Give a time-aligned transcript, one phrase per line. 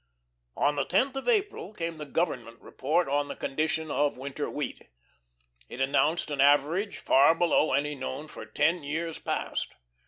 [0.57, 4.89] On the tenth of April came the Government report on the condition of winter wheat.
[5.69, 9.75] It announced an average far below any known for ten years past.